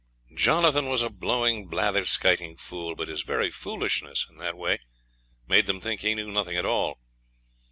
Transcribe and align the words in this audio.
Jonathan 0.33 0.89
was 0.89 1.03
a 1.03 1.11
blowing, 1.11 1.69
blatherskiting 1.69 2.59
fool; 2.59 2.95
but 2.95 3.07
his 3.07 3.21
very 3.21 3.51
foolishness 3.51 4.25
in 4.27 4.37
that 4.37 4.57
way 4.57 4.79
made 5.47 5.67
them 5.67 5.79
think 5.79 6.01
he 6.01 6.15
knew 6.15 6.31
nothing 6.31 6.57
at 6.57 6.65
all. 6.65 6.97